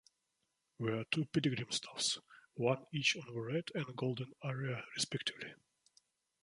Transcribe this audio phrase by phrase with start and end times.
[0.79, 2.17] There are two pilgrim staffs,
[2.55, 5.53] one each on the red and golden area respectively.